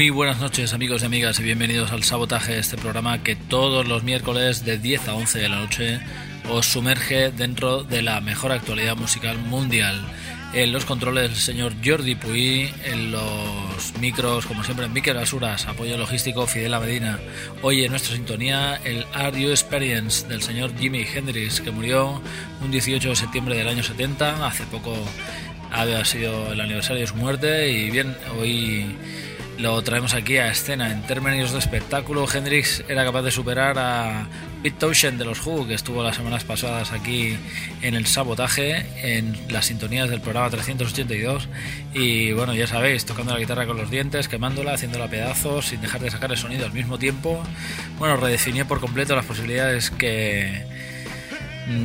Muy 0.00 0.08
buenas 0.08 0.40
noches 0.40 0.72
amigos 0.72 1.02
y 1.02 1.04
amigas 1.04 1.38
y 1.40 1.42
bienvenidos 1.42 1.92
al 1.92 2.04
Sabotaje, 2.04 2.58
este 2.58 2.78
programa 2.78 3.22
que 3.22 3.36
todos 3.36 3.86
los 3.86 4.02
miércoles 4.02 4.64
de 4.64 4.78
10 4.78 5.08
a 5.08 5.14
11 5.14 5.40
de 5.40 5.48
la 5.50 5.60
noche 5.60 6.00
os 6.48 6.64
sumerge 6.64 7.30
dentro 7.30 7.84
de 7.84 8.00
la 8.00 8.22
mejor 8.22 8.50
actualidad 8.50 8.96
musical 8.96 9.36
mundial. 9.36 10.02
En 10.54 10.72
los 10.72 10.86
controles 10.86 11.30
el 11.30 11.36
señor 11.36 11.74
Jordi 11.84 12.14
Puy, 12.14 12.72
en 12.86 13.12
los 13.12 13.92
micros, 14.00 14.46
como 14.46 14.64
siempre, 14.64 14.88
Miquel 14.88 15.18
Asuras, 15.18 15.66
apoyo 15.66 15.98
logístico 15.98 16.46
Fidel 16.46 16.80
Medina. 16.80 17.18
Hoy 17.60 17.84
en 17.84 17.90
nuestra 17.90 18.16
sintonía 18.16 18.80
el 18.82 19.04
Are 19.12 19.38
You 19.38 19.50
Experience 19.50 20.26
del 20.26 20.40
señor 20.40 20.74
Jimi 20.78 21.04
Hendrix, 21.04 21.60
que 21.60 21.72
murió 21.72 22.22
un 22.62 22.70
18 22.70 23.10
de 23.10 23.16
septiembre 23.16 23.54
del 23.54 23.68
año 23.68 23.82
70, 23.82 24.46
hace 24.46 24.64
poco 24.64 24.96
había 25.70 26.02
sido 26.06 26.54
el 26.54 26.60
aniversario 26.62 27.02
de 27.02 27.06
su 27.06 27.16
muerte 27.16 27.70
y 27.70 27.90
bien, 27.90 28.16
hoy 28.38 28.96
lo 29.60 29.82
traemos 29.82 30.14
aquí 30.14 30.38
a 30.38 30.50
escena. 30.50 30.90
En 30.90 31.02
términos 31.02 31.52
de 31.52 31.58
espectáculo, 31.58 32.26
Hendrix 32.32 32.82
era 32.88 33.04
capaz 33.04 33.22
de 33.22 33.30
superar 33.30 33.78
a 33.78 34.26
Pete 34.62 34.76
Townshend 34.78 35.18
de 35.18 35.24
los 35.26 35.44
Who, 35.46 35.66
que 35.66 35.74
estuvo 35.74 36.02
las 36.02 36.16
semanas 36.16 36.44
pasadas 36.44 36.92
aquí 36.92 37.36
en 37.82 37.94
el 37.94 38.06
sabotaje, 38.06 38.86
en 39.16 39.36
las 39.50 39.66
sintonías 39.66 40.08
del 40.08 40.20
programa 40.20 40.48
382. 40.50 41.48
Y 41.92 42.32
bueno, 42.32 42.54
ya 42.54 42.66
sabéis, 42.66 43.04
tocando 43.04 43.34
la 43.34 43.38
guitarra 43.38 43.66
con 43.66 43.76
los 43.76 43.90
dientes, 43.90 44.28
quemándola, 44.28 44.74
haciéndola 44.74 45.04
a 45.04 45.08
pedazos, 45.08 45.66
sin 45.66 45.80
dejar 45.82 46.00
de 46.00 46.10
sacar 46.10 46.30
el 46.30 46.38
sonido 46.38 46.64
al 46.64 46.72
mismo 46.72 46.98
tiempo. 46.98 47.42
Bueno, 47.98 48.16
redefinió 48.16 48.66
por 48.66 48.80
completo 48.80 49.14
las 49.14 49.26
posibilidades 49.26 49.90
que 49.90 50.64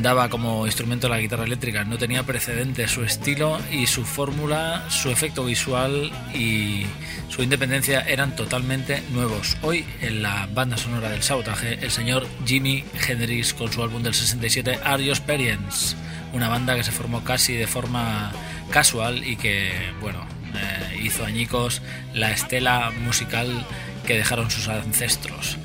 daba 0.02 0.28
como 0.28 0.66
instrumento 0.66 1.08
la 1.08 1.18
guitarra 1.18 1.44
eléctrica. 1.44 1.84
No 1.84 1.98
tenía 1.98 2.24
precedente 2.24 2.88
su 2.88 3.04
estilo 3.04 3.58
y 3.70 3.86
su 3.86 4.04
fórmula, 4.04 4.84
su 4.88 5.10
efecto 5.10 5.44
visual 5.44 6.10
y 6.34 6.86
su 7.28 7.42
independencia 7.42 8.00
eran 8.00 8.34
totalmente 8.34 9.02
nuevos. 9.12 9.56
Hoy 9.62 9.84
en 10.00 10.22
la 10.22 10.48
banda 10.52 10.76
sonora 10.76 11.10
del 11.10 11.22
sabotaje, 11.22 11.78
el 11.82 11.90
señor 11.90 12.26
Jimi 12.44 12.84
Hendrix 13.06 13.54
con 13.54 13.72
su 13.72 13.82
álbum 13.82 14.02
del 14.02 14.14
67 14.14 14.80
Are 14.84 15.04
You 15.04 15.10
Experience, 15.10 15.96
una 16.32 16.48
banda 16.48 16.74
que 16.74 16.84
se 16.84 16.92
formó 16.92 17.22
casi 17.22 17.54
de 17.54 17.66
forma 17.66 18.32
casual 18.70 19.24
y 19.24 19.36
que, 19.36 19.70
bueno, 20.00 20.26
eh, 20.54 21.00
hizo 21.02 21.24
añicos 21.24 21.82
la 22.14 22.32
estela 22.32 22.90
musical 23.04 23.66
que 24.06 24.16
dejaron 24.16 24.50
sus 24.50 24.68
ancestros. 24.68 25.58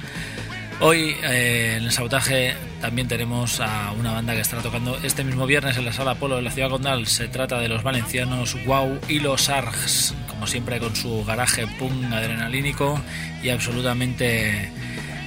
Hoy 0.84 1.16
eh, 1.24 1.76
en 1.78 1.84
el 1.84 1.92
sabotaje 1.92 2.56
también 2.82 3.08
tenemos 3.08 3.60
a 3.60 3.92
una 3.92 4.14
banda 4.14 4.34
que 4.34 4.42
estará 4.42 4.64
tocando 4.64 4.98
este 5.04 5.24
mismo 5.24 5.46
viernes 5.46 5.78
en 5.78 5.86
la 5.86 5.94
sala 5.94 6.16
Polo 6.16 6.38
de 6.38 6.42
la 6.42 6.50
ciudad 6.50 6.72
condal. 6.72 7.06
Se 7.06 7.28
trata 7.28 7.60
de 7.60 7.68
los 7.68 7.84
valencianos 7.84 8.58
Wow 8.66 9.00
y 9.08 9.20
los 9.20 9.50
Args, 9.50 10.16
como 10.28 10.48
siempre 10.48 10.80
con 10.80 10.96
su 10.96 11.24
garaje 11.24 11.68
punk 11.78 12.12
adrenalínico 12.12 13.00
y 13.44 13.50
absolutamente 13.50 14.72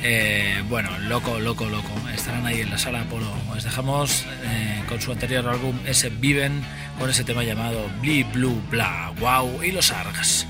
eh, 0.02 0.60
bueno, 0.68 0.90
loco, 0.98 1.38
loco, 1.38 1.66
loco. 1.66 1.92
Estarán 2.12 2.44
ahí 2.46 2.62
en 2.62 2.70
la 2.70 2.78
sala 2.78 3.04
Polo. 3.04 3.32
Os 3.56 3.62
dejamos 3.62 4.26
eh, 4.42 4.82
con 4.88 5.00
su 5.00 5.12
anterior 5.12 5.46
álbum, 5.48 5.78
ese 5.86 6.10
Viven, 6.10 6.64
con 6.98 7.08
ese 7.08 7.22
tema 7.22 7.44
llamado 7.44 7.88
Bli 8.00 8.24
Blue 8.24 8.60
Bla. 8.70 9.12
Wow 9.20 9.62
y 9.62 9.70
los 9.70 9.92
Args. 9.92 10.48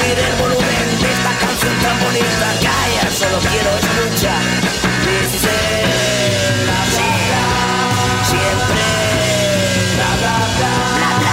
Subir 0.00 0.18
el 0.18 0.34
volumen 0.36 1.00
de 1.00 1.12
esta 1.12 1.32
canción 1.38 1.74
tan 1.80 1.98
bonita 2.00 2.48
calla 2.62 3.10
solo 3.10 3.38
quiero 3.38 3.70
escuchar. 3.78 4.42
Dice 5.06 5.56
bla 6.64 6.80
bla 6.90 7.10
siempre 8.24 8.82
bla 9.96 10.10
bla 10.18 11.29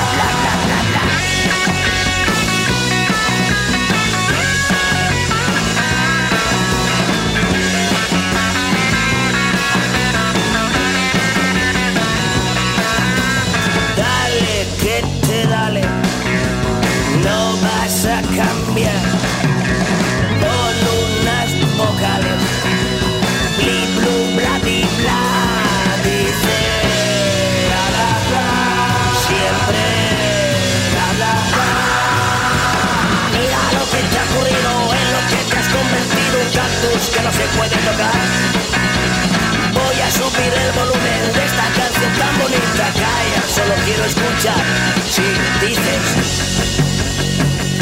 solo 43.98 44.06
quiero 44.06 44.06
escuchar. 44.06 44.62
Si 45.10 45.24
dices, 45.66 46.04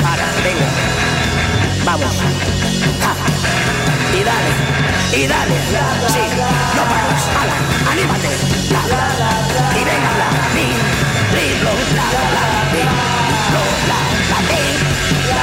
para, 0.01 0.25
venga, 0.43 0.69
vamos. 1.83 2.15
Ja. 3.01 3.13
Y 4.13 4.23
dale, 4.23 4.51
y 5.13 5.27
dale, 5.27 5.55
sí, 6.07 6.19
no 6.75 6.83
paras, 6.83 7.29
ala, 7.41 7.57
anímate, 7.91 8.29
y 9.75 9.83
venga, 9.83 10.11
la, 10.17 10.29
mi, 10.55 10.67
li, 11.35 11.47
lo, 11.63 11.73
la, 11.95 12.07
la, 12.35 12.45
mi, 12.71 12.83
lo, 13.51 13.63
la, 13.89 13.99
la, 14.31 14.39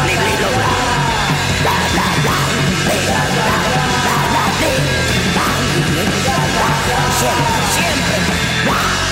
mi, 0.06 0.18
lo, 0.40 0.50
la, 0.62 0.72
la, 1.64 1.76
la, 1.96 2.06
la, 2.24 2.38
la, 2.72 3.20
la, 3.20 3.58
la, 4.04 4.18
la, 4.32 4.44
siempre, 7.18 7.60
siempre, 7.70 8.16
la. 8.66 9.11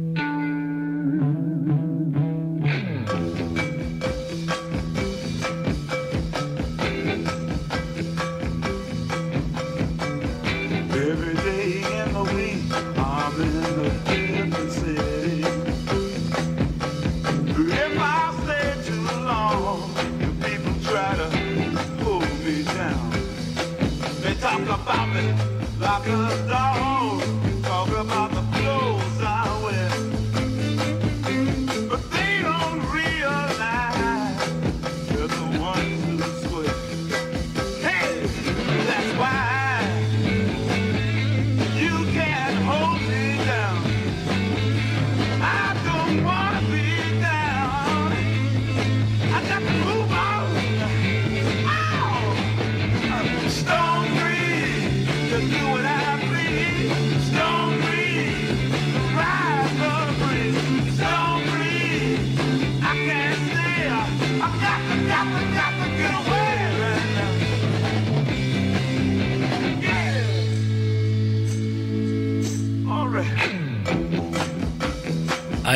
Like 26.07 26.47
a 26.47 26.50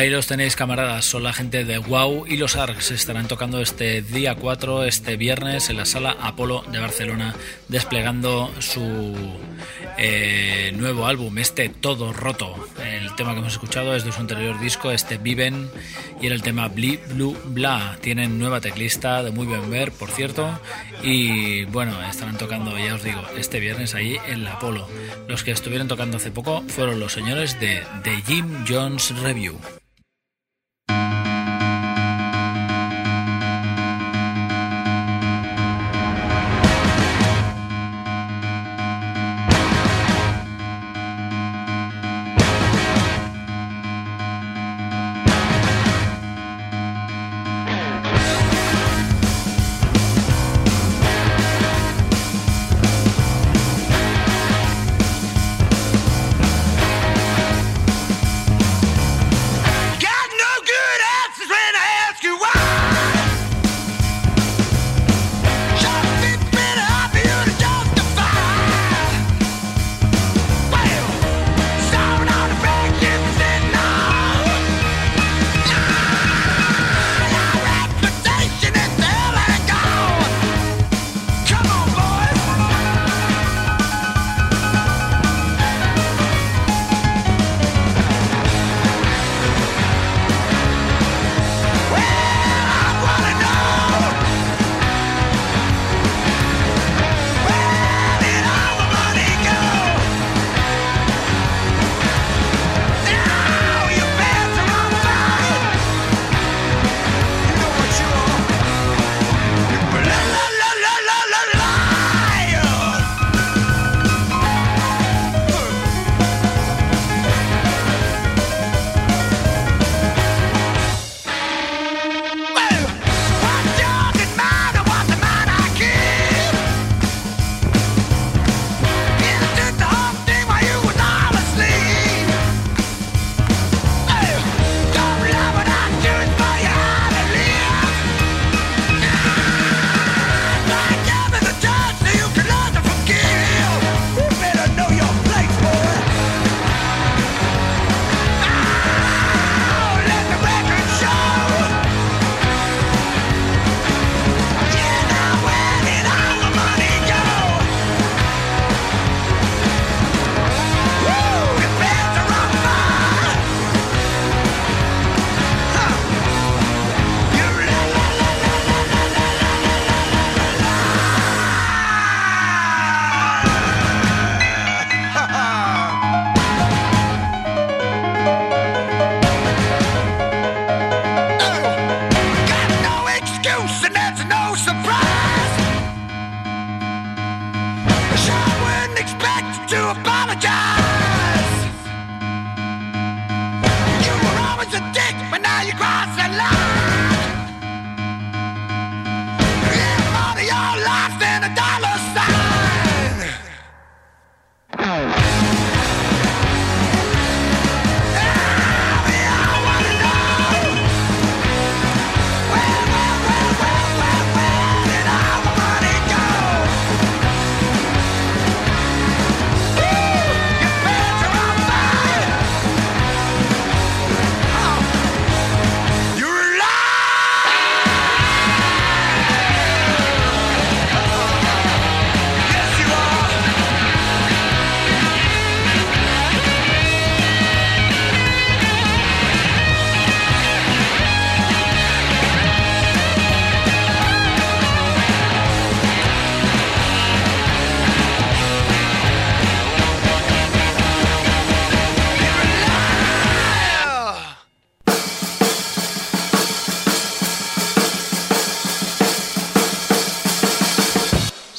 Ahí 0.06 0.12
los 0.12 0.28
tenéis 0.28 0.54
camaradas, 0.54 1.04
son 1.04 1.24
la 1.24 1.32
gente 1.32 1.64
de 1.64 1.78
Wow 1.78 2.28
y 2.28 2.36
los 2.36 2.54
ARCs 2.54 2.92
estarán 2.92 3.26
tocando 3.26 3.60
este 3.60 4.02
día 4.02 4.36
4, 4.36 4.84
este 4.84 5.16
viernes 5.16 5.68
en 5.68 5.78
la 5.78 5.84
sala 5.84 6.16
Apolo 6.20 6.62
de 6.70 6.78
Barcelona 6.78 7.34
desplegando 7.66 8.54
su 8.60 9.16
eh, 9.98 10.72
nuevo 10.76 11.06
álbum, 11.06 11.36
este 11.38 11.70
Todo 11.70 12.12
Roto. 12.12 12.54
El 12.80 13.16
tema 13.16 13.32
que 13.32 13.40
hemos 13.40 13.54
escuchado 13.54 13.96
es 13.96 14.04
de 14.04 14.12
su 14.12 14.20
anterior 14.20 14.60
disco, 14.60 14.92
este 14.92 15.18
Viven 15.18 15.68
y 16.20 16.26
era 16.26 16.36
el 16.36 16.42
tema 16.42 16.68
Bli 16.68 17.00
Blue 17.08 17.36
Bla. 17.46 17.98
Tienen 18.00 18.38
nueva 18.38 18.60
teclista 18.60 19.24
de 19.24 19.32
muy 19.32 19.48
buen 19.48 19.68
ver, 19.70 19.90
por 19.90 20.12
cierto, 20.12 20.60
y 21.02 21.64
bueno, 21.64 22.00
estarán 22.08 22.38
tocando, 22.38 22.78
ya 22.78 22.94
os 22.94 23.02
digo, 23.02 23.22
este 23.36 23.58
viernes 23.58 23.96
ahí 23.96 24.18
en 24.28 24.44
la 24.44 24.52
Apolo. 24.52 24.88
Los 25.26 25.42
que 25.42 25.50
estuvieron 25.50 25.88
tocando 25.88 26.18
hace 26.18 26.30
poco 26.30 26.62
fueron 26.68 27.00
los 27.00 27.12
señores 27.12 27.58
de 27.58 27.82
The 28.04 28.22
Jim 28.24 28.64
Jones 28.68 29.12
Review. 29.20 29.58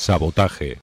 Sabotaje. 0.08 0.80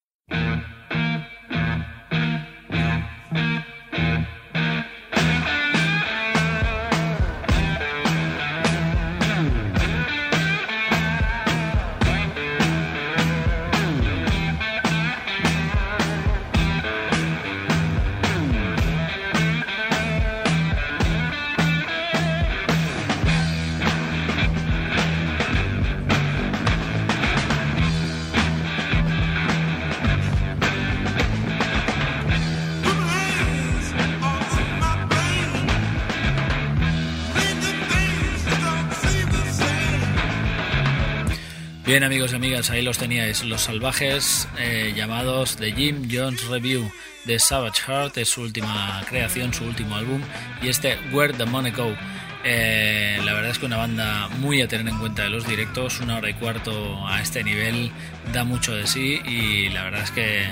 Bien 41.95 42.03
amigos 42.03 42.33
y 42.33 42.35
amigas, 42.35 42.71
ahí 42.71 42.83
los 42.83 42.99
teníais, 42.99 43.45
Los 43.45 43.61
Salvajes, 43.61 44.49
eh, 44.59 44.93
llamados 44.97 45.57
The 45.59 45.71
Jim 45.71 46.09
Jones 46.11 46.45
Review 46.49 46.91
de 47.25 47.39
Savage 47.39 47.83
Heart, 47.83 48.19
es 48.19 48.31
su 48.31 48.41
última 48.41 49.01
creación, 49.09 49.55
su 49.55 49.63
último 49.65 49.95
álbum, 49.95 50.21
y 50.61 50.71
este 50.71 50.99
Where 51.13 51.33
the 51.35 51.45
Money 51.45 51.71
Go. 51.71 51.95
Eh, 52.43 53.21
la 53.25 53.33
verdad 53.33 53.53
es 53.53 53.61
que 53.61 53.67
una 53.67 53.77
banda 53.77 54.29
muy 54.41 54.61
a 54.61 54.67
tener 54.67 54.89
en 54.89 54.99
cuenta 54.99 55.23
de 55.23 55.31
los 55.31 55.47
directos, 55.47 56.01
una 56.01 56.17
hora 56.17 56.31
y 56.31 56.35
cuarto 56.35 57.07
a 57.07 57.23
este 57.23 57.45
nivel 57.45 57.93
da 58.33 58.43
mucho 58.43 58.75
de 58.75 58.89
sí 58.89 59.21
y 59.25 59.69
la 59.69 59.85
verdad 59.85 60.03
es 60.03 60.11
que 60.11 60.49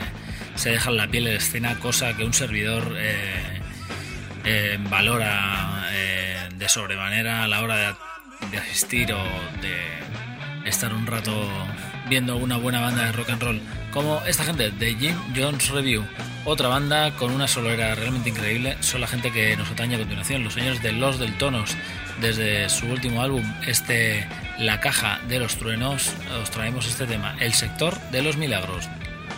se 0.54 0.70
deja 0.70 0.90
en 0.90 0.96
la 0.96 1.08
piel 1.08 1.24
de 1.24 1.34
escena, 1.34 1.76
cosa 1.80 2.16
que 2.16 2.22
un 2.22 2.34
servidor 2.34 2.94
eh, 4.44 4.78
valora 4.88 5.88
de 6.54 6.68
sobremanera 6.68 7.42
a 7.42 7.48
la 7.48 7.62
hora 7.62 7.98
de 8.52 8.58
asistir 8.58 9.12
o 9.12 9.24
de 9.60 10.02
estar 10.64 10.92
un 10.92 11.06
rato 11.06 11.32
viendo 12.08 12.36
una 12.36 12.56
buena 12.56 12.80
banda 12.80 13.04
de 13.04 13.12
rock 13.12 13.30
and 13.30 13.42
roll 13.42 13.60
como 13.92 14.20
esta 14.26 14.44
gente 14.44 14.70
de 14.70 14.94
Jim 14.94 15.16
Jones 15.36 15.68
Review. 15.70 16.04
Otra 16.44 16.68
banda 16.68 17.14
con 17.16 17.30
una 17.30 17.46
solera 17.46 17.94
realmente 17.94 18.30
increíble 18.30 18.76
son 18.80 19.00
la 19.00 19.06
gente 19.06 19.30
que 19.30 19.56
nos 19.56 19.70
atañe 19.70 19.94
a 19.94 19.98
continuación 19.98 20.42
los 20.42 20.54
señores 20.54 20.82
de 20.82 20.92
Los 20.92 21.18
del 21.18 21.36
Tonos. 21.38 21.76
Desde 22.20 22.68
su 22.68 22.86
último 22.86 23.22
álbum 23.22 23.44
este 23.66 24.26
La 24.58 24.80
Caja 24.80 25.20
de 25.28 25.38
los 25.38 25.56
Truenos 25.56 26.12
os 26.42 26.50
traemos 26.50 26.86
este 26.86 27.06
tema 27.06 27.36
El 27.40 27.54
sector 27.54 27.98
de 28.10 28.22
los 28.22 28.36
milagros 28.36 28.88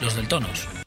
Los 0.00 0.16
del 0.16 0.28
Tonos 0.28 0.83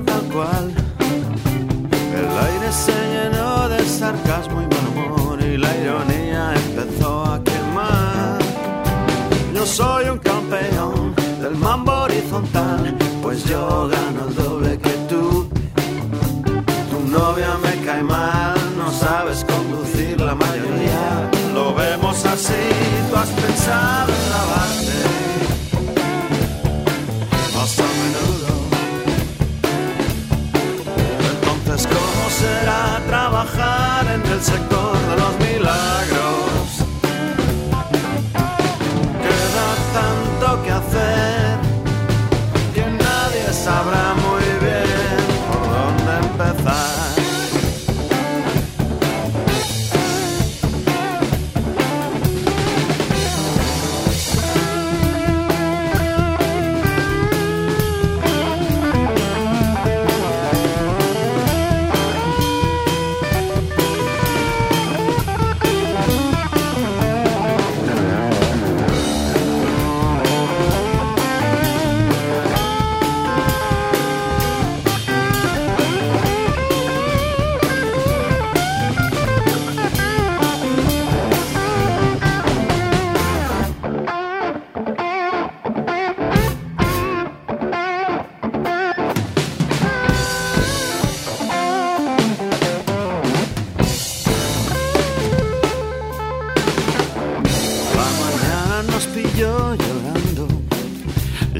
tal 0.00 0.22
cual. 0.32 0.72
El 2.20 2.28
aire 2.48 2.72
se 2.72 2.92
llenó 2.92 3.68
de 3.68 3.84
sarcasmo 3.84 4.62
y 4.62 4.66
mal 4.66 4.86
humor 4.92 5.42
y 5.42 5.56
la 5.56 5.76
ironía 5.76 6.54
empezó 6.54 7.24
a 7.24 7.42
quemar. 7.42 8.38
Yo 9.54 9.66
soy 9.66 10.08
un 10.08 10.18
campeón 10.18 11.14
del 11.40 11.54
mambo 11.56 11.92
horizontal, 11.92 12.96
pues 13.22 13.44
yo 13.44 13.88
gano 13.88 14.28
el 14.28 14.34
doble 14.34 14.78
que 14.78 14.94
tú. 15.08 15.48
Tu 16.90 17.00
novia 17.08 17.56
me 17.62 17.84
cae 17.84 18.02
mal, 18.02 18.56
no 18.76 18.90
sabes 18.90 19.44
conducir 19.44 20.20
la 20.20 20.34
mayoría. 20.34 21.30
Lo 21.54 21.74
vemos 21.74 22.24
así, 22.24 22.62
tú 23.10 23.16
has 23.16 23.28
pensado 23.28 24.12
en 24.12 24.30
lavarte. 24.30 24.89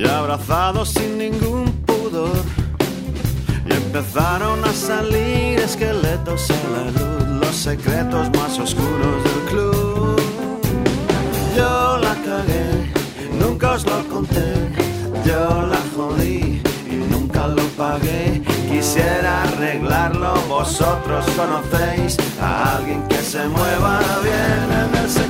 Y 0.00 0.08
abrazados 0.08 0.90
sin 0.90 1.18
ningún 1.18 1.66
pudor. 1.86 2.42
Y 3.66 3.72
empezaron 3.72 4.64
a 4.64 4.72
salir 4.72 5.58
esqueletos 5.58 6.50
a 6.50 6.60
la 6.74 6.84
luz, 6.90 7.46
los 7.46 7.56
secretos 7.56 8.30
más 8.36 8.58
oscuros 8.58 9.24
del 9.24 9.42
club. 9.50 10.20
Yo 11.56 11.98
la 11.98 12.14
cagué, 12.14 12.92
nunca 13.38 13.72
os 13.72 13.84
lo 13.84 14.08
conté, 14.08 14.54
yo 15.24 15.66
la 15.66 15.80
jodí 15.94 16.62
y 16.90 16.96
nunca 17.12 17.46
lo 17.46 17.62
pagué. 17.76 18.42
Quisiera 18.70 19.42
arreglarlo, 19.42 20.34
vosotros 20.48 21.26
conocéis 21.36 22.16
a 22.40 22.76
alguien 22.76 23.02
que 23.08 23.18
se 23.18 23.46
mueva 23.48 24.00
bien 24.22 24.66
en 24.80 25.02
el 25.02 25.10
sector 25.10 25.29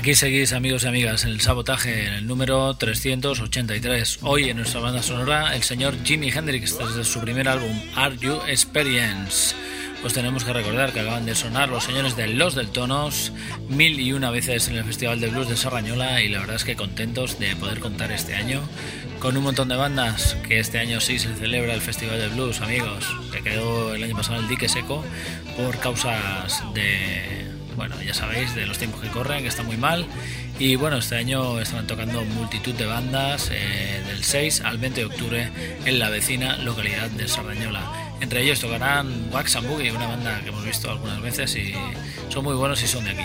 Aquí 0.00 0.14
seguís 0.14 0.54
amigos 0.54 0.84
y 0.84 0.86
amigas 0.86 1.24
en 1.24 1.32
el 1.32 1.42
sabotaje 1.42 2.06
en 2.06 2.14
el 2.14 2.26
número 2.26 2.72
383. 2.72 4.20
Hoy 4.22 4.48
en 4.48 4.56
nuestra 4.56 4.80
banda 4.80 5.02
sonora 5.02 5.54
el 5.54 5.62
señor 5.62 5.94
Jimi 6.02 6.30
Hendrix 6.30 6.78
desde 6.78 7.04
su 7.04 7.20
primer 7.20 7.46
álbum 7.50 7.78
Are 7.94 8.16
You 8.16 8.38
Experience. 8.48 9.54
Pues 10.00 10.14
tenemos 10.14 10.44
que 10.44 10.54
recordar 10.54 10.94
que 10.94 11.00
acaban 11.00 11.26
de 11.26 11.34
sonar 11.34 11.68
los 11.68 11.84
señores 11.84 12.16
de 12.16 12.28
Los 12.28 12.54
del 12.54 12.70
Tonos 12.70 13.34
mil 13.68 14.00
y 14.00 14.14
una 14.14 14.30
veces 14.30 14.68
en 14.68 14.76
el 14.76 14.84
Festival 14.84 15.20
de 15.20 15.28
Blues 15.28 15.50
de 15.50 15.58
Sarrañola 15.58 16.22
y 16.22 16.30
la 16.30 16.40
verdad 16.40 16.56
es 16.56 16.64
que 16.64 16.76
contentos 16.76 17.38
de 17.38 17.54
poder 17.56 17.80
contar 17.80 18.10
este 18.10 18.34
año 18.34 18.62
con 19.18 19.36
un 19.36 19.44
montón 19.44 19.68
de 19.68 19.76
bandas 19.76 20.34
que 20.48 20.60
este 20.60 20.78
año 20.78 21.02
sí 21.02 21.18
se 21.18 21.34
celebra 21.34 21.74
el 21.74 21.82
Festival 21.82 22.18
de 22.18 22.28
Blues, 22.28 22.62
amigos, 22.62 23.04
que 23.34 23.42
quedó 23.42 23.94
el 23.94 24.02
año 24.02 24.16
pasado 24.16 24.40
el 24.40 24.48
dique 24.48 24.66
seco 24.66 25.04
por 25.58 25.78
causas 25.78 26.62
de 26.72 27.49
bueno, 27.76 28.00
ya 28.02 28.14
sabéis, 28.14 28.54
de 28.54 28.66
los 28.66 28.78
tiempos 28.78 29.00
que 29.00 29.08
corren, 29.08 29.42
que 29.42 29.48
está 29.48 29.62
muy 29.62 29.76
mal. 29.76 30.06
Y 30.58 30.76
bueno, 30.76 30.98
este 30.98 31.16
año 31.16 31.60
están 31.60 31.86
tocando 31.86 32.22
multitud 32.24 32.74
de 32.74 32.86
bandas 32.86 33.50
eh, 33.52 34.02
del 34.06 34.22
6 34.22 34.62
al 34.62 34.78
20 34.78 35.00
de 35.00 35.06
octubre 35.06 35.50
en 35.84 35.98
la 35.98 36.10
vecina 36.10 36.56
localidad 36.58 37.08
de 37.10 37.28
Sardañola. 37.28 38.10
Entre 38.20 38.42
ellos 38.42 38.60
tocarán 38.60 39.30
Wax 39.32 39.56
and 39.56 39.66
Boogie, 39.68 39.92
una 39.92 40.06
banda 40.06 40.40
que 40.42 40.50
hemos 40.50 40.64
visto 40.64 40.90
algunas 40.90 41.22
veces 41.22 41.56
y 41.56 41.72
son 42.28 42.44
muy 42.44 42.54
buenos 42.54 42.82
y 42.82 42.86
son 42.86 43.04
de 43.04 43.12
aquí. 43.12 43.24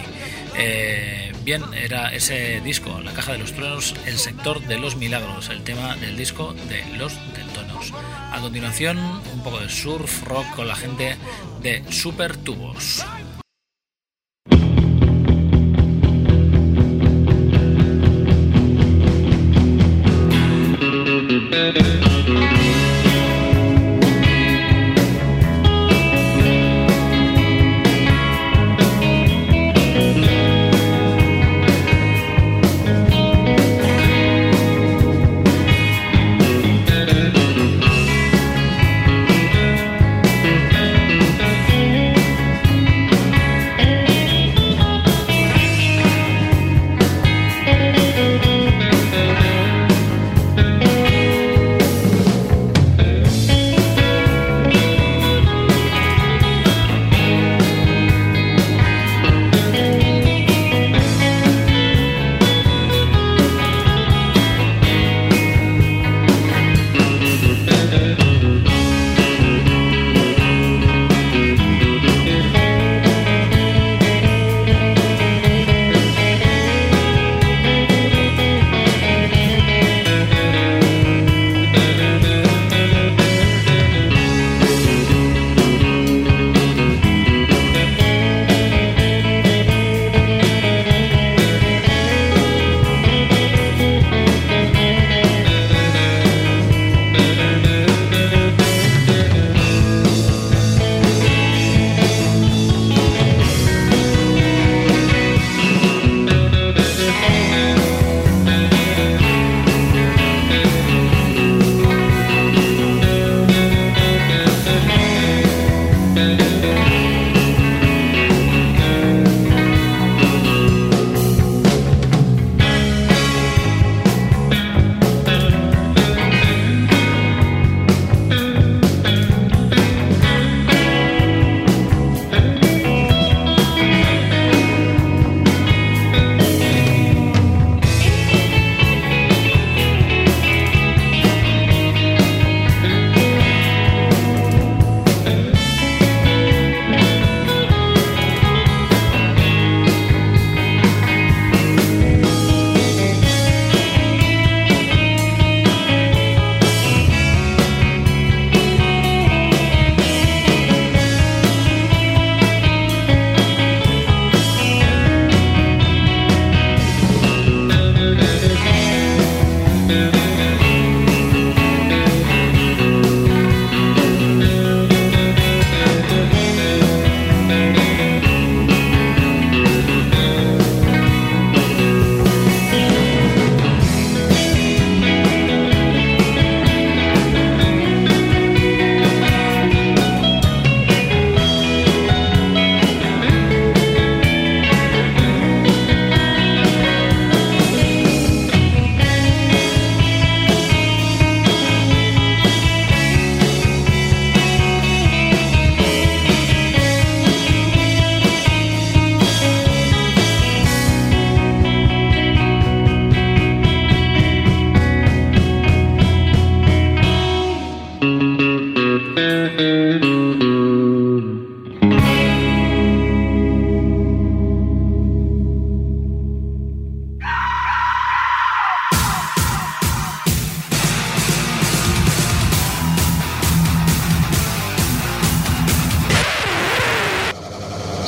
Eh, 0.57 1.33
bien, 1.43 1.63
era 1.73 2.13
ese 2.13 2.61
disco, 2.61 3.01
La 3.01 3.11
Caja 3.11 3.33
de 3.33 3.39
los 3.39 3.51
Truenos, 3.51 3.93
El 4.05 4.17
Sector 4.17 4.61
de 4.61 4.79
los 4.79 4.95
Milagros, 4.95 5.49
el 5.49 5.63
tema 5.63 5.95
del 5.97 6.15
disco 6.15 6.55
de 6.69 6.85
Los 6.97 7.13
Deltonos. 7.33 7.91
A 8.31 8.39
continuación, 8.39 8.97
un 8.97 9.43
poco 9.43 9.59
de 9.59 9.69
surf 9.69 10.23
rock 10.23 10.55
con 10.55 10.67
la 10.67 10.75
gente 10.75 11.17
de 11.61 11.83
Super 11.91 12.37
Tubos. 12.37 13.05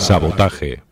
Sabotaje. 0.08 0.87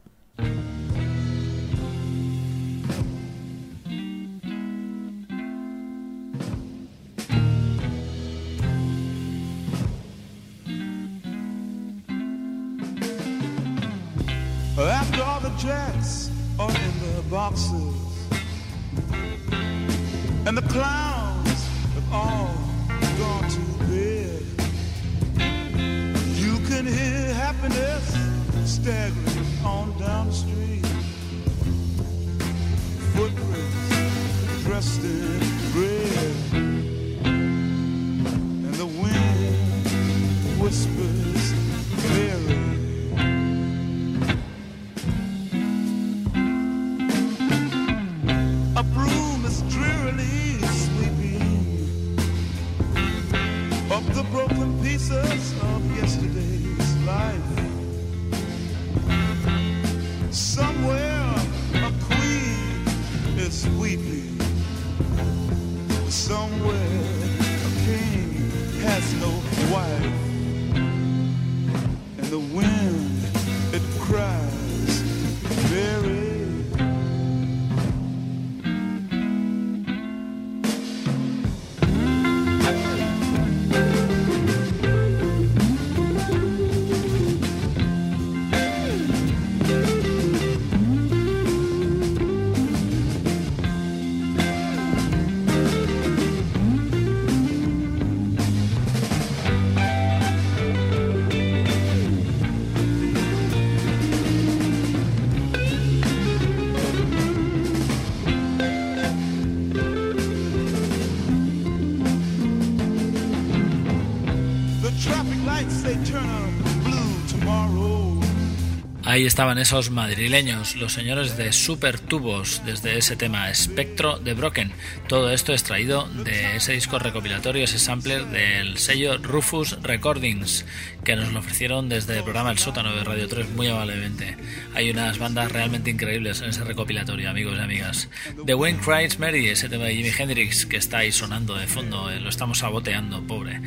Ahí 119.16 119.26
estaban 119.26 119.58
esos 119.60 119.92
madrileños, 119.92 120.76
los 120.76 120.92
señores 120.92 121.38
de 121.38 121.54
Super 121.54 122.02
Tubos, 122.02 122.62
desde 122.66 122.98
ese 122.98 123.16
tema 123.16 123.50
Espectro 123.50 124.20
de 124.20 124.34
Broken. 124.34 124.74
Todo 125.08 125.32
esto 125.32 125.54
extraído 125.54 126.10
de 126.10 126.58
ese 126.58 126.74
disco 126.74 127.00
recopilatorio, 127.00 127.64
ese 127.64 127.80
sampler 127.80 128.26
del 128.26 128.78
sello 128.78 129.18
Rufus 129.20 129.82
Recordings, 129.82 130.66
que 131.06 131.16
nos 131.16 131.32
lo 131.32 131.40
ofrecieron 131.40 131.88
desde 131.88 132.18
el 132.18 132.24
programa 132.24 132.52
El 132.52 132.58
Sótano 132.58 132.94
de 132.94 133.06
Radio 133.06 133.30
3 133.30 133.52
muy 133.52 133.68
amablemente. 133.68 134.36
Hay 134.74 134.90
unas 134.90 135.18
bandas 135.18 135.50
realmente 135.50 135.92
increíbles 135.92 136.42
en 136.42 136.50
ese 136.50 136.66
recopilatorio, 136.66 137.30
amigos 137.30 137.56
y 137.58 137.62
amigas. 137.62 138.10
The 138.46 138.54
Wayne 138.54 138.80
Cries 138.80 139.18
Mary, 139.18 139.48
ese 139.48 139.70
tema 139.70 139.86
de 139.86 139.96
Jimi 139.96 140.12
Hendrix 140.18 140.66
que 140.66 140.76
está 140.76 140.98
ahí 140.98 141.14
sonando 141.14 141.56
de 141.56 141.68
fondo, 141.68 142.12
eh, 142.12 142.20
lo 142.20 142.28
estamos 142.28 142.58
saboteando, 142.58 143.26
pobre. 143.26 143.62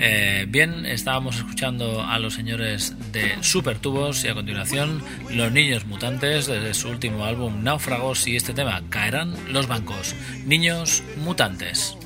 Eh, 0.00 0.46
bien, 0.48 0.86
estábamos 0.86 1.36
escuchando 1.36 2.02
a 2.02 2.18
los 2.18 2.34
señores 2.34 2.94
de 3.12 3.36
Super 3.42 3.78
Tubos 3.78 4.24
y 4.24 4.28
a 4.28 4.34
continuación 4.34 4.87
Los 5.30 5.52
Niños 5.52 5.84
Mutantes 5.84 6.46
desde 6.46 6.72
su 6.72 6.88
último 6.88 7.24
álbum 7.24 7.62
Náufragos 7.62 8.26
y 8.26 8.36
este 8.36 8.54
tema 8.54 8.82
Caerán 8.88 9.34
los 9.52 9.68
bancos. 9.68 10.14
Niños 10.46 11.02
Mutantes. 11.18 11.97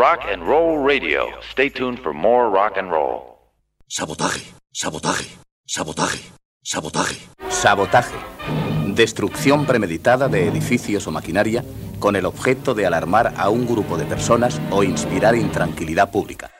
Rock 0.00 0.20
and 0.32 0.42
Roll 0.42 0.82
Radio. 0.82 1.28
Stay 1.50 1.68
tuned 1.68 1.98
for 1.98 2.14
more 2.14 2.48
rock 2.48 2.78
and 2.78 2.90
roll. 2.90 3.36
Sabotaje, 3.86 4.46
sabotaje, 4.72 5.28
sabotaje, 5.66 6.22
sabotaje. 6.62 7.16
Sabotaje. 7.50 8.14
Destrucción 8.94 9.66
premeditada 9.66 10.28
de 10.28 10.48
edificios 10.48 11.06
o 11.06 11.10
maquinaria 11.10 11.66
con 11.98 12.16
el 12.16 12.24
objeto 12.24 12.72
de 12.72 12.86
alarmar 12.86 13.34
a 13.36 13.50
un 13.50 13.66
grupo 13.66 13.98
de 13.98 14.06
personas 14.06 14.58
o 14.70 14.82
inspirar 14.84 15.34
intranquilidad 15.34 16.10
pública. 16.10 16.50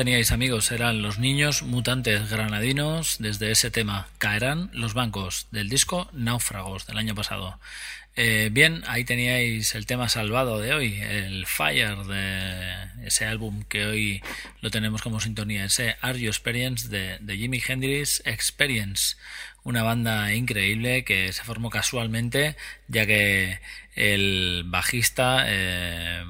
Teníais 0.00 0.32
amigos, 0.32 0.72
eran 0.72 1.02
los 1.02 1.18
niños 1.18 1.62
mutantes 1.62 2.30
granadinos 2.30 3.16
desde 3.18 3.50
ese 3.50 3.70
tema. 3.70 4.08
Caerán 4.16 4.70
los 4.72 4.94
bancos 4.94 5.46
del 5.50 5.68
disco 5.68 6.08
Náufragos 6.14 6.86
del 6.86 6.96
año 6.96 7.14
pasado. 7.14 7.60
Eh, 8.16 8.48
bien, 8.50 8.82
ahí 8.86 9.04
teníais 9.04 9.74
el 9.74 9.84
tema 9.84 10.08
salvado 10.08 10.58
de 10.58 10.72
hoy, 10.72 10.98
el 11.02 11.44
Fire 11.44 11.98
de 12.04 13.06
ese 13.06 13.26
álbum 13.26 13.62
que 13.64 13.84
hoy 13.84 14.22
lo 14.62 14.70
tenemos 14.70 15.02
como 15.02 15.20
sintonía, 15.20 15.66
ese 15.66 15.96
Are 16.00 16.18
You 16.18 16.28
Experience 16.28 16.88
de, 16.88 17.18
de 17.20 17.36
Jimi 17.36 17.60
Hendrix 17.68 18.22
Experience, 18.24 19.16
una 19.64 19.82
banda 19.82 20.32
increíble 20.32 21.04
que 21.04 21.30
se 21.34 21.44
formó 21.44 21.68
casualmente 21.68 22.56
ya 22.88 23.04
que 23.04 23.60
el 23.94 24.62
bajista 24.64 25.44
eh, 25.46 26.24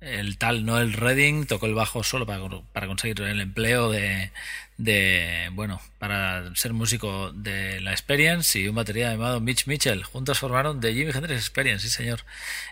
el 0.00 0.38
tal 0.38 0.64
Noel 0.64 0.92
Redding 0.92 1.46
tocó 1.46 1.66
el 1.66 1.74
bajo 1.74 2.02
solo 2.02 2.26
para, 2.26 2.42
para 2.72 2.86
conseguir 2.86 3.20
el 3.20 3.40
empleo 3.40 3.90
de, 3.90 4.30
de, 4.78 5.50
bueno, 5.52 5.80
para 5.98 6.54
ser 6.56 6.72
músico 6.72 7.32
de 7.32 7.80
la 7.80 7.92
Experience 7.92 8.58
y 8.58 8.66
un 8.66 8.74
batería 8.76 9.10
llamado 9.10 9.40
Mitch 9.40 9.66
Mitchell. 9.66 10.02
Juntos 10.02 10.38
formaron 10.38 10.80
The 10.80 10.94
Jimi 10.94 11.12
Hendrix 11.12 11.40
Experience, 11.40 11.86
sí 11.86 11.94
señor. 11.94 12.20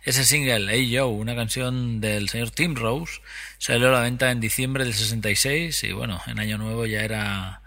Ese 0.05 0.25
single, 0.25 0.67
Hey 0.71 0.91
Joe, 0.97 1.05
una 1.05 1.37
canción 1.37 2.01
del 2.01 2.31
señor 2.31 2.51
Tim 2.51 2.75
Rose, 2.75 3.21
salió 3.59 3.88
a 3.88 3.93
la 3.93 4.01
venta 4.01 4.31
en 4.31 4.41
diciembre 4.41 4.85
del 4.85 4.95
66 4.95 5.85
y 5.85 5.93
bueno, 5.93 6.21
en 6.27 6.38
Año 6.38 6.57
Nuevo 6.57 6.87
ya 6.87 7.03
era 7.03 7.61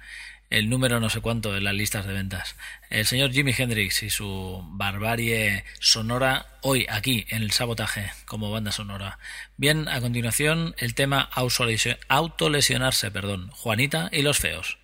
el 0.51 0.69
número 0.69 0.99
no 0.99 1.09
sé 1.09 1.21
cuánto 1.21 1.57
en 1.57 1.63
las 1.63 1.73
listas 1.73 2.05
de 2.05 2.13
ventas. 2.13 2.55
El 2.89 3.07
señor 3.07 3.31
Jimi 3.31 3.53
Hendrix 3.57 4.03
y 4.03 4.09
su 4.09 4.61
barbarie 4.73 5.63
sonora 5.79 6.45
hoy 6.61 6.85
aquí 6.89 7.25
en 7.29 7.41
el 7.41 7.51
sabotaje 7.51 8.11
como 8.25 8.51
banda 8.51 8.71
sonora. 8.71 9.17
Bien, 9.57 9.87
a 9.87 9.99
continuación 10.01 10.75
el 10.77 10.93
tema 10.93 11.29
autolesio- 11.33 11.97
autolesionarse, 12.09 13.09
perdón, 13.09 13.49
Juanita 13.51 14.09
y 14.11 14.21
los 14.21 14.37
feos. 14.39 14.77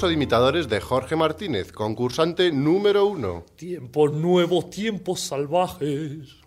Concurso 0.00 0.08
de 0.08 0.14
imitadores 0.14 0.68
de 0.70 0.80
Jorge 0.80 1.14
Martínez, 1.14 1.72
concursante 1.72 2.52
número 2.52 3.04
uno. 3.04 3.44
Tiempos 3.54 4.10
nuevos, 4.14 4.70
tiempos 4.70 5.20
salvajes. 5.20 6.40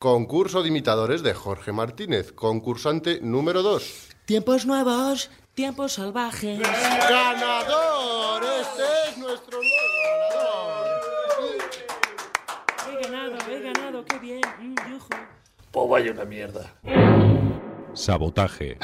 Concurso 0.00 0.64
de 0.64 0.68
imitadores 0.70 1.22
de 1.22 1.32
Jorge 1.32 1.70
Martínez, 1.70 2.32
concursante 2.32 3.20
número 3.22 3.62
dos. 3.62 4.08
Tiempos 4.24 4.66
nuevos, 4.66 5.30
tiempos 5.54 5.92
salvajes. 5.92 6.58
¡Ganador! 6.58 8.42
Este 8.42 8.82
es 9.10 9.18
nuestro 9.18 9.58
nuevo 9.58 10.82
He 12.90 13.02
ganado, 13.04 13.36
he 13.48 13.60
ganado, 13.60 14.04
qué 14.04 14.18
bien. 14.18 14.40
Mm, 14.58 14.74
yujú. 14.90 15.08
Pues 15.70 15.88
vaya 15.88 16.10
una 16.10 16.24
mierda. 16.24 16.74
Sabotaje. 17.94 18.76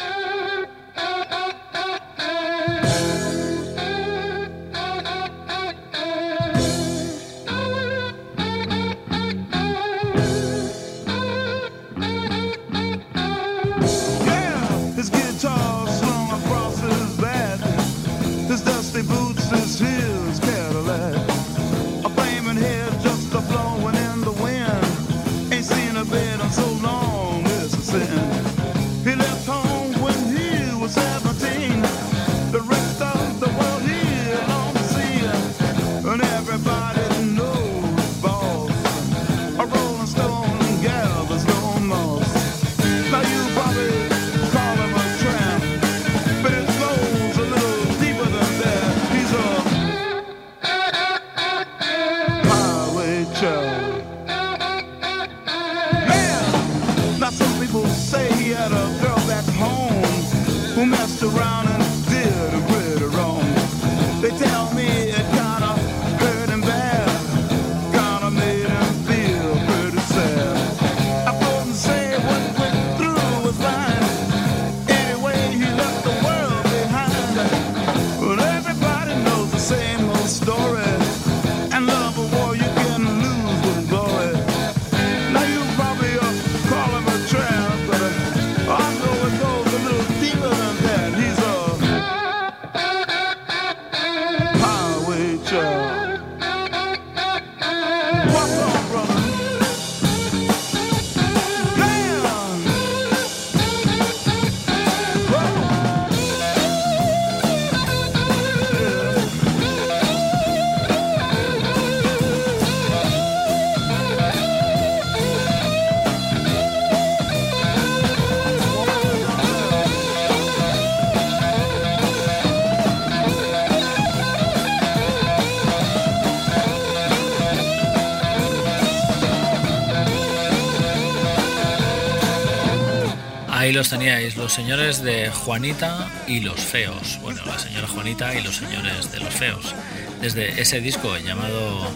Los 133.79 133.91
teníais, 133.91 134.37
los 134.37 134.53
señores 134.53 135.05
de 135.05 135.31
Juanita 135.31 136.11
y 136.27 136.41
los 136.41 136.59
feos. 136.59 137.21
Bueno, 137.23 137.41
la 137.47 137.61
señora 137.61 137.87
Juanita 137.87 138.35
y 138.35 138.43
los 138.43 138.57
señores 138.57 139.13
de 139.13 139.21
los 139.21 139.33
feos. 139.33 139.73
Desde 140.21 140.61
ese 140.61 140.81
disco 140.81 141.17
llamado 141.17 141.89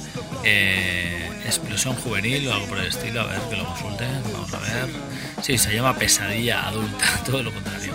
eh, 0.45 1.29
Explosión 1.45 1.97
Juvenil 1.97 2.47
o 2.47 2.55
algo 2.55 2.67
por 2.67 2.79
el 2.79 2.87
estilo, 2.87 3.23
a 3.23 3.27
ver 3.27 3.41
que 3.51 3.57
lo 3.57 3.65
consulten, 3.65 4.23
vamos 4.33 4.55
a 4.55 4.61
ver. 4.61 4.89
Sí, 5.43 5.59
se 5.59 5.75
llama 5.75 5.97
Pesadilla 5.97 6.69
Adulta, 6.69 7.05
todo 7.27 7.43
lo 7.43 7.53
contrario. 7.53 7.95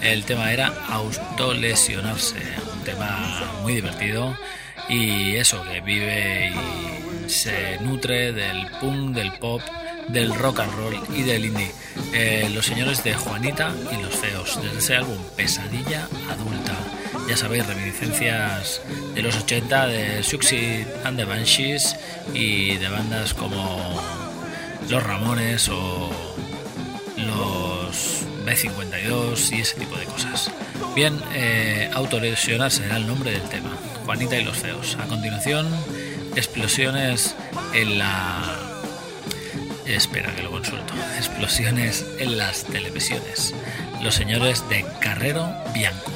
El 0.00 0.24
tema 0.24 0.52
era 0.52 0.72
autolesionarse, 0.88 2.36
un 2.72 2.84
tema 2.84 3.58
muy 3.62 3.74
divertido 3.74 4.38
y 4.88 5.34
eso, 5.34 5.60
que 5.64 5.80
vive 5.80 6.52
y 6.54 7.28
se 7.28 7.78
nutre 7.80 8.32
del 8.32 8.70
punk, 8.80 9.16
del 9.16 9.32
pop, 9.32 9.60
del 10.06 10.32
rock 10.36 10.60
and 10.60 10.72
roll 10.76 11.00
y 11.16 11.22
del 11.22 11.46
indie. 11.46 11.72
Eh, 12.16 12.48
los 12.54 12.66
señores 12.66 13.02
de 13.02 13.12
Juanita 13.12 13.74
y 13.90 14.00
los 14.00 14.14
feos, 14.14 14.56
desde 14.62 14.78
ese 14.78 14.94
álbum 14.94 15.18
Pesadilla 15.36 16.08
Adulta. 16.30 16.76
Ya 17.28 17.36
sabéis, 17.36 17.66
reminiscencias 17.66 18.80
de 19.16 19.22
los 19.22 19.36
80 19.36 19.88
de 19.88 20.22
Suicide 20.22 20.86
and 21.04 21.18
the 21.18 21.24
Banshees 21.24 21.96
y 22.32 22.76
de 22.76 22.88
bandas 22.88 23.34
como 23.34 24.00
Los 24.88 25.02
Ramones 25.02 25.68
o 25.68 26.08
los 27.16 28.26
B52 28.46 29.56
y 29.56 29.62
ese 29.62 29.80
tipo 29.80 29.96
de 29.96 30.04
cosas. 30.04 30.52
Bien, 30.94 31.20
eh, 31.32 31.90
autolesionarse 31.94 32.84
era 32.84 32.96
el 32.96 33.08
nombre 33.08 33.32
del 33.32 33.48
tema. 33.48 33.76
Juanita 34.04 34.36
y 34.36 34.44
los 34.44 34.56
feos. 34.56 34.96
A 35.00 35.08
continuación, 35.08 35.66
explosiones 36.36 37.34
en 37.74 37.98
la 37.98 38.63
Espera 39.86 40.34
que 40.34 40.42
lo 40.42 40.50
consulto. 40.50 40.94
Explosiones 41.16 42.06
en 42.18 42.38
las 42.38 42.64
televisiones. 42.64 43.54
Los 44.02 44.14
señores 44.14 44.66
de 44.68 44.84
Carrero 45.00 45.52
Bianco. 45.74 46.13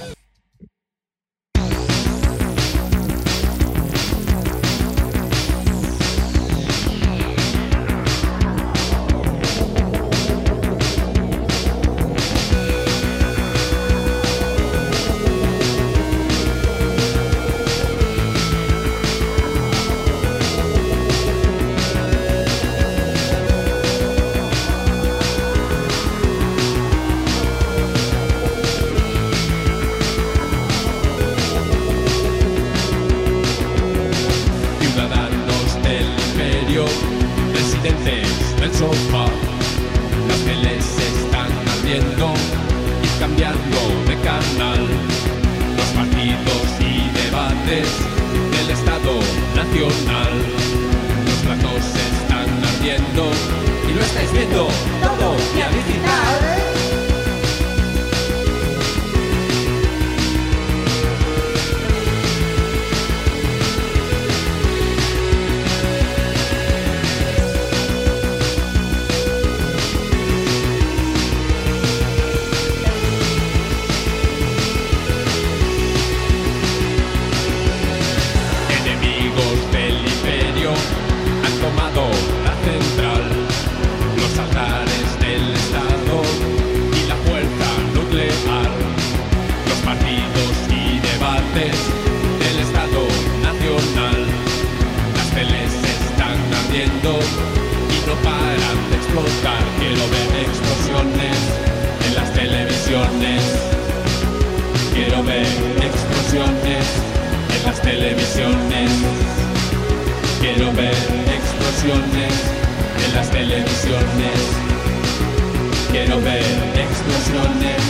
Quiero 116.18 116.32
ver 116.32 116.42
explosiones 116.74 117.76
en 117.76 117.87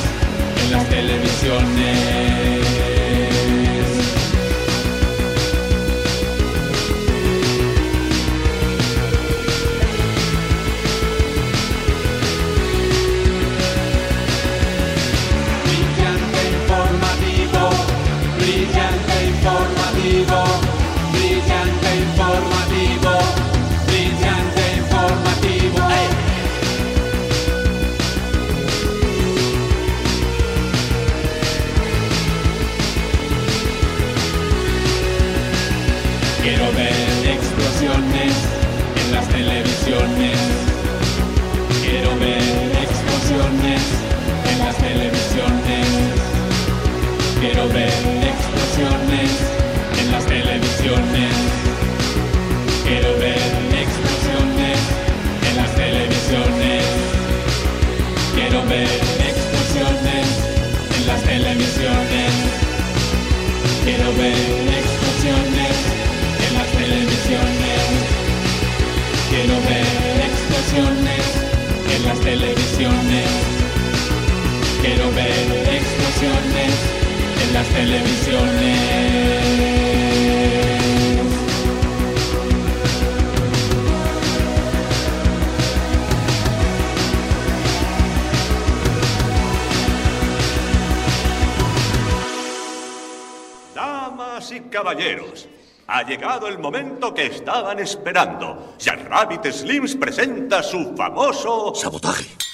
estaban 97.26 97.78
esperando. 97.78 98.74
Jack 98.78 99.08
Rabbit 99.08 99.46
Slims 99.52 99.96
presenta 99.96 100.62
su 100.62 100.94
famoso... 100.96 101.74
Sabotaje. 101.74 102.47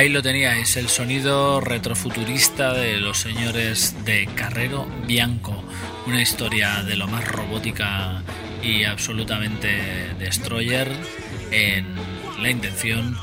Ahí 0.00 0.08
lo 0.08 0.22
teníais, 0.22 0.78
el 0.78 0.88
sonido 0.88 1.60
retrofuturista 1.60 2.72
de 2.72 2.96
los 2.96 3.18
señores 3.18 3.94
de 4.06 4.26
Carrero 4.34 4.86
Bianco, 5.06 5.62
una 6.06 6.22
historia 6.22 6.82
de 6.84 6.96
lo 6.96 7.06
más 7.06 7.28
robótica 7.28 8.22
y 8.62 8.84
absolutamente 8.84 9.68
destroyer 10.18 10.90
en 11.50 11.84
la 12.40 12.48
intención 12.48 13.14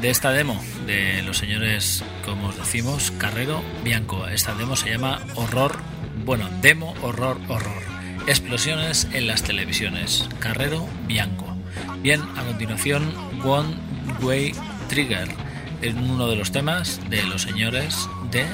de 0.00 0.10
esta 0.10 0.32
demo 0.32 0.60
de 0.84 1.22
los 1.22 1.38
señores, 1.38 2.02
como 2.24 2.48
os 2.48 2.56
decimos, 2.56 3.12
Carrero 3.12 3.62
Bianco. 3.84 4.26
Esta 4.26 4.52
demo 4.56 4.74
se 4.74 4.90
llama 4.90 5.20
Horror, 5.36 5.76
bueno, 6.24 6.50
demo 6.60 6.92
Horror 7.02 7.38
Horror. 7.46 7.82
Explosiones 8.26 9.06
en 9.12 9.28
las 9.28 9.44
televisiones. 9.44 10.28
Carrero 10.40 10.88
Bianco. 11.06 11.56
Bien, 12.02 12.20
a 12.36 12.42
continuación, 12.42 13.14
One 13.44 13.76
Way 14.22 14.54
Trigger 14.88 15.45
en 15.86 16.10
uno 16.10 16.28
de 16.28 16.36
los 16.36 16.50
temas 16.50 17.00
de 17.08 17.22
los 17.24 17.42
señores 17.42 18.08
de 18.30 18.46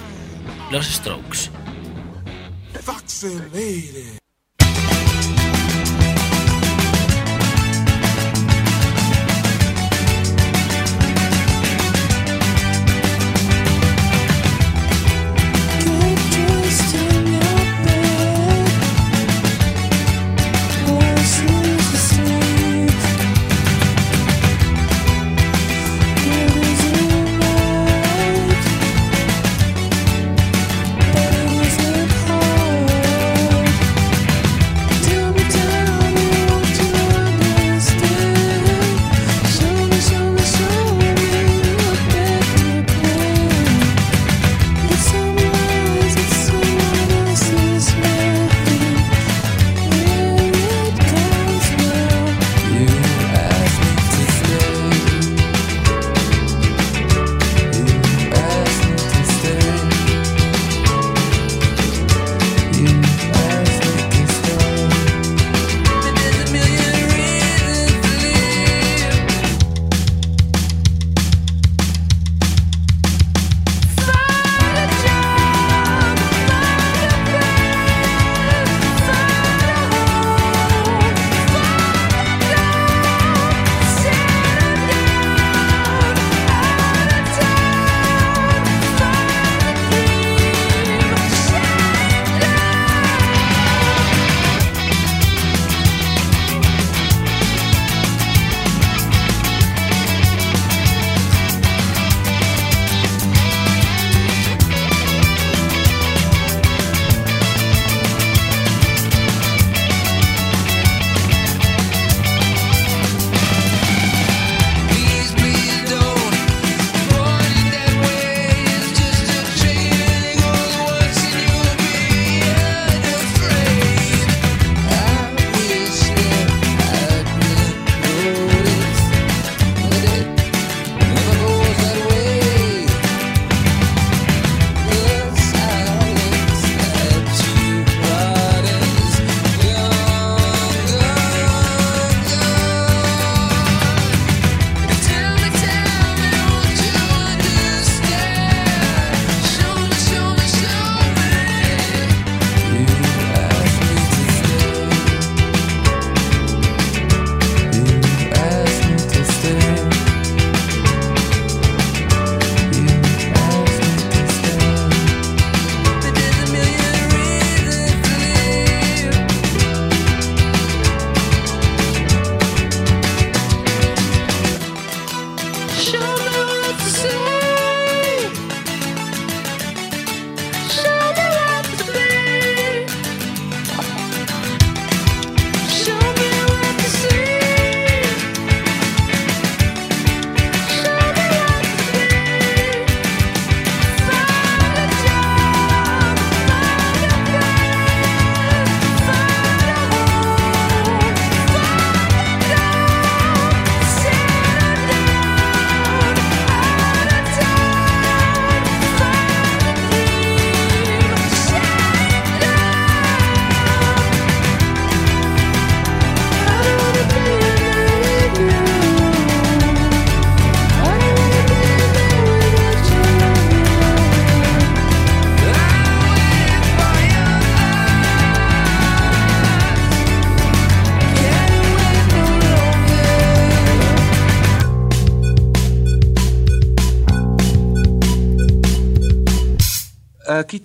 los 0.70 0.86
Strokes. 0.86 1.50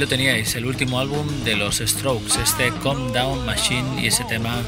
Lo 0.00 0.08
teníais, 0.08 0.54
el 0.54 0.64
último 0.64 0.98
álbum 0.98 1.26
de 1.44 1.56
los 1.56 1.76
Strokes, 1.76 2.40
este 2.42 2.72
Calm 2.82 3.12
Down 3.12 3.44
Machine 3.44 4.00
y 4.00 4.06
ese 4.06 4.24
tema 4.24 4.62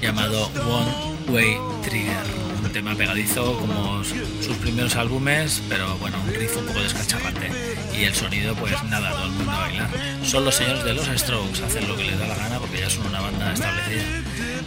llamado 0.00 0.46
One 0.46 1.16
Way 1.28 1.56
Trigger. 1.82 2.24
Un 2.62 2.70
tema 2.70 2.94
pegadizo 2.94 3.58
como 3.58 4.04
sus 4.04 4.56
primeros 4.58 4.94
álbumes, 4.94 5.60
pero 5.68 5.98
bueno, 5.98 6.16
un 6.22 6.32
riff 6.32 6.56
un 6.56 6.66
poco 6.66 6.80
descacharrante. 6.80 7.50
Y 7.98 8.04
el 8.04 8.14
sonido, 8.14 8.54
pues 8.54 8.80
nada, 8.84 9.10
todo 9.10 9.24
el 9.24 9.30
mundo 9.32 9.50
a 9.50 9.58
bailar. 9.58 9.90
Son 10.22 10.44
los 10.44 10.54
señores 10.54 10.84
de 10.84 10.94
los 10.94 11.06
Strokes, 11.06 11.64
hacen 11.64 11.88
lo 11.88 11.96
que 11.96 12.04
les 12.04 12.16
da 12.20 12.28
la 12.28 12.36
gana 12.36 12.60
porque 12.60 12.78
ya 12.78 12.88
son 12.88 13.06
una 13.06 13.20
banda 13.20 13.54
establecida. 13.54 14.04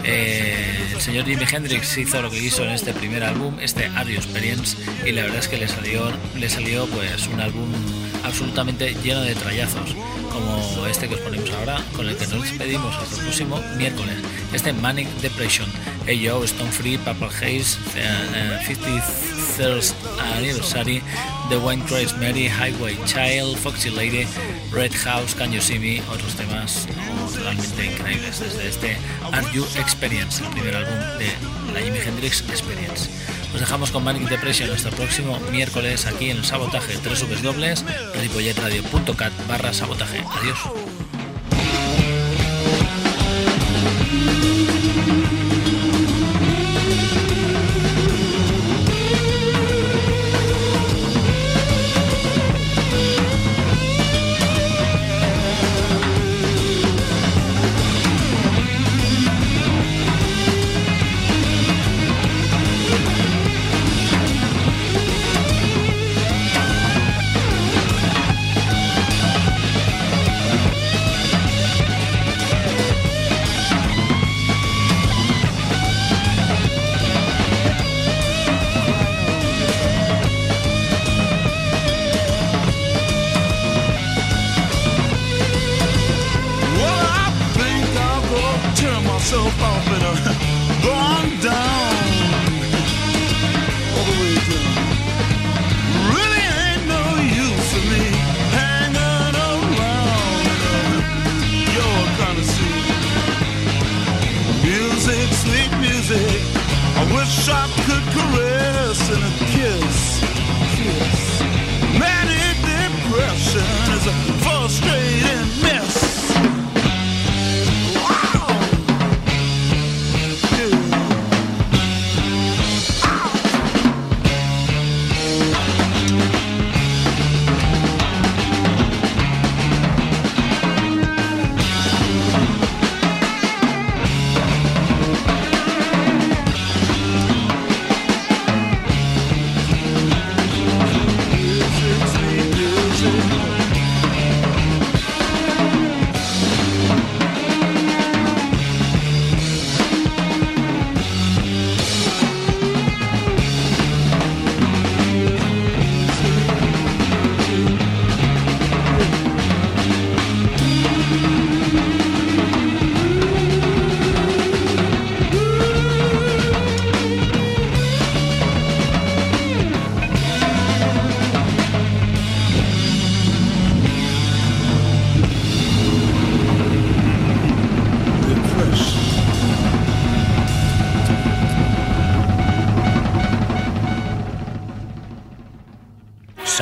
Eh, 0.03 0.91
el 0.95 0.99
señor 0.99 1.26
Jimi 1.28 1.45
Hendrix 1.49 1.97
hizo 1.97 2.22
lo 2.22 2.30
que 2.30 2.43
hizo 2.43 2.65
en 2.65 2.72
este 2.72 2.93
primer 2.93 3.24
álbum, 3.24 3.57
este 3.61 3.86
Audio 3.95 4.17
Experience, 4.17 4.76
y 5.05 5.13
la 5.13 5.22
verdad 5.22 5.39
es 5.39 5.47
que 5.47 5.57
le 5.57 5.70
salió, 5.70 6.11
le 6.38 6.49
salió 6.49 6.88
pues 6.88 7.28
un 7.28 7.39
álbum 7.39 7.72
absolutamente 8.30 8.95
lleno 9.03 9.21
de 9.21 9.36
trallazos, 9.36 9.95
como 10.32 10.86
este 10.86 11.09
que 11.09 11.15
os 11.15 11.21
ponemos 11.21 11.49
ahora, 11.51 11.84
con 11.95 12.07
el 12.07 12.15
que 12.15 12.27
nos 12.27 12.43
despedimos 12.43 12.95
hasta 12.95 13.15
el 13.15 13.21
próximo 13.23 13.61
miércoles. 13.75 14.15
Este 14.53 14.71
Manic 14.71 15.07
Depression, 15.21 15.69
Yo, 16.07 16.43
Stone 16.43 16.71
Free, 16.71 16.97
Purple 16.97 17.27
Haze, 17.27 17.77
eh, 17.95 18.59
53rd 18.67 19.93
Anniversary, 20.38 21.01
The 21.49 21.57
Wine 21.57 21.84
Trace 21.86 22.15
Mary, 22.17 22.47
Highway 22.47 22.97
Child, 23.05 23.57
Foxy 23.57 23.89
Lady, 23.89 24.25
Red 24.71 24.93
House, 25.03 25.34
Can 25.36 25.51
You 25.51 25.61
See 25.61 25.80
Me, 25.80 26.01
otros 26.11 26.36
temas 26.36 26.88
totalmente 27.34 27.86
increíbles 27.86 28.39
desde 28.39 28.67
este 28.69 28.97
Are 29.32 29.47
You 29.53 29.65
Experience, 29.75 30.43
el 30.43 30.49
primer 30.51 30.75
álbum 30.75 30.99
de 31.17 31.73
la 31.73 31.80
Jimi 31.82 31.99
Hendrix 31.99 32.41
Experience. 32.49 33.09
Nos 33.51 33.59
dejamos 33.61 33.91
con 33.91 34.03
Manic 34.03 34.29
Depression 34.29 34.69
el 34.69 34.93
próximo 34.93 35.39
miércoles 35.51 36.05
aquí 36.05 36.29
en 36.29 36.37
el 36.37 36.45
Sabotaje, 36.45 36.97
tres 36.97 37.23
dobles, 37.41 37.83
ripolletradio.cat 38.15 39.33
barra 39.47 39.73
sabotaje. 39.73 40.23
Adiós. 40.39 40.88